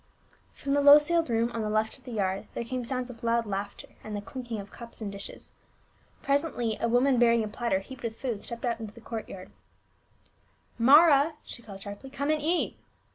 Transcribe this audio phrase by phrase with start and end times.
[0.53, 3.45] From the low ceiled room on the left of the yard came sounds of loud
[3.45, 6.33] laughter and the clinking; of cups 21 322 PA UL.
[6.35, 8.95] * and dishes; presently a woman bearing a platter heaped with food stepped out into
[8.95, 9.27] the court."
[10.89, 12.79] Mara!" she called sharply," come and eat."